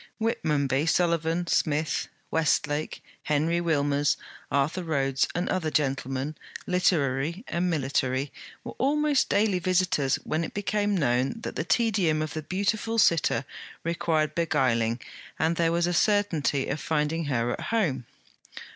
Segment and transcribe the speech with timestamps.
[0.19, 4.17] Whitmonby, Sullivan Smith, Westlake, Henry Wilmers,
[4.51, 6.33] Arthur Rhodes, and other gentlemen,
[6.65, 8.31] literary and military,
[8.63, 13.45] were almost daily visitors when it became known that the tedium of the beautiful sitter
[13.83, 14.99] required beguiling
[15.37, 18.07] and there was a certainty of finding her at home.